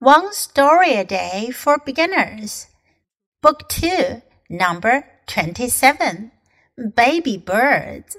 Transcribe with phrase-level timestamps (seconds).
[0.00, 2.68] One Story a Day for Beginners.
[3.42, 6.30] Book 2, number 27.
[6.94, 8.16] Baby Birds.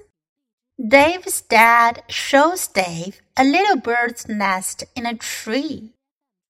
[0.77, 5.93] Dave's dad shows Dave a little bird's nest in a tree.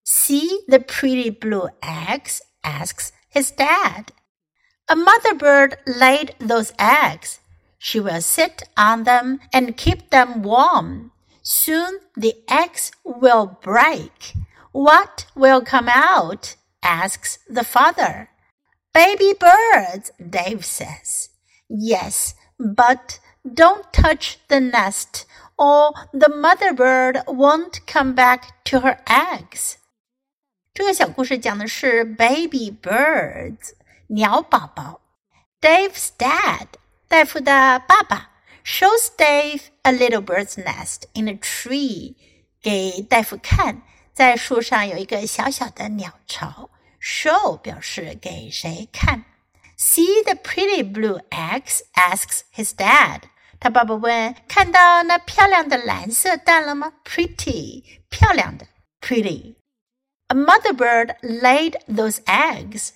[0.04, 2.42] See the pretty blue eggs?
[2.64, 4.12] asks his dad.
[4.90, 7.40] A mother bird laid those eggs.
[7.78, 11.12] She will sit on them and keep them warm.
[11.44, 14.34] Soon the eggs will break.
[14.73, 16.57] What will come out?
[16.83, 18.29] asks the father.
[18.93, 21.31] Baby birds, Dave says.
[21.69, 25.27] Yes, but don't touch the nest
[25.59, 29.77] or the mother bird won't come back to her eggs.
[30.73, 33.75] 这个小故事讲的是 baby birds
[34.09, 35.01] 鸟宝宝。
[35.61, 36.67] Dave's dad
[37.09, 38.31] 戴夫的爸爸
[38.65, 42.15] shows Dave a little bird's nest in a tree
[42.61, 43.83] 给戴夫看
[44.19, 49.25] 在树上有一个小小的鸟巢，show 表示给谁看。
[49.77, 51.81] See the pretty blue eggs?
[51.95, 53.23] asks his dad.
[53.59, 58.67] 他爸爸问：“看到那漂亮的蓝色蛋了吗？”Pretty，漂亮的，
[59.01, 62.91] pretty。A mother bird laid those eggs.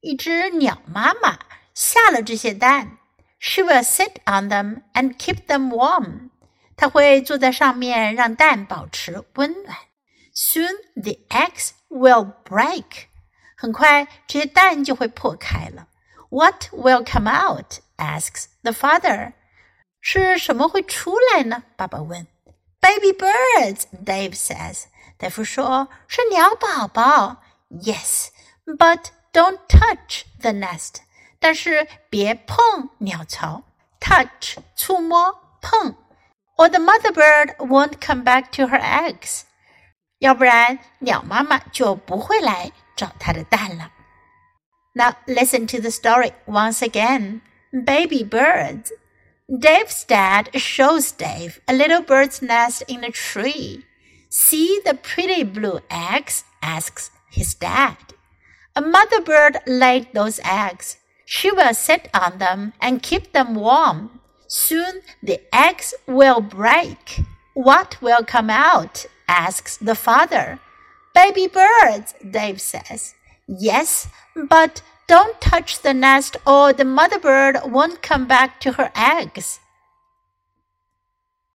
[0.00, 1.38] 一只鸟妈妈
[1.74, 2.98] 下了这些蛋。
[3.38, 6.30] She will sit on them and keep them warm.
[6.76, 9.76] 她会坐在上面，让蛋保持温暖。
[10.33, 13.07] Soon the eggs will break.
[13.55, 15.87] 很快这些蛋就会破开了。
[16.29, 17.79] What will come out?
[17.97, 19.33] asks the father.
[19.99, 21.63] 是什么会出来呢？
[21.75, 22.27] 爸爸问。
[22.79, 24.85] Baby birds, Dave says.
[25.17, 27.43] 戴夫说是鸟宝宝。
[27.69, 28.29] Yes,
[28.65, 31.01] but don't touch the nest.
[31.39, 33.63] 但是别碰鸟巢。
[33.99, 35.95] Touch 触摸碰。
[36.57, 39.43] Or the mother bird won't come back to her eggs.
[40.20, 43.90] 要不然鸟妈妈就不会来找它的蛋了。
[44.94, 47.40] Now listen to the story once again.
[47.70, 48.90] Baby birds.
[49.48, 53.84] Dave's dad shows Dave a little bird's nest in a tree.
[54.30, 56.44] See the pretty blue eggs?
[56.60, 57.96] asks his dad.
[58.74, 60.96] A mother bird laid those eggs.
[61.26, 64.20] She will sit on them and keep them warm.
[64.48, 67.20] Soon the eggs will break.
[67.53, 69.05] What will come out?
[69.27, 70.59] asks the father.
[71.13, 73.15] Baby birds, Dave says.
[73.47, 78.91] Yes, but don't touch the nest or the mother bird won't come back to her
[78.95, 79.59] eggs.